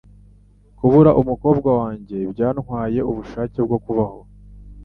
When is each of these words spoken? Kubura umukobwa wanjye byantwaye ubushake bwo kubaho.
Kubura 0.77 1.11
umukobwa 1.21 1.69
wanjye 1.79 2.17
byantwaye 2.31 2.99
ubushake 3.11 3.59
bwo 3.65 3.77
kubaho. 3.85 4.19